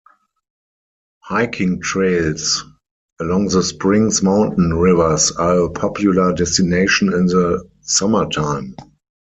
Hiking 1.19 1.79
trails 1.79 2.65
along 3.19 3.49
the 3.49 3.61
spring's 3.61 4.23
mountain 4.23 4.73
rivers 4.73 5.31
are 5.33 5.59
a 5.65 5.69
popular 5.69 6.33
destination 6.33 7.13
in 7.13 7.27
the 7.27 7.69
summertime. 7.81 8.73